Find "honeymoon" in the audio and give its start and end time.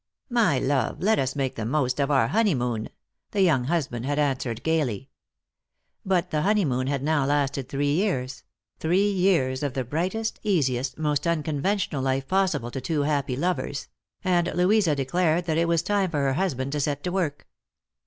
2.29-2.89, 6.41-6.87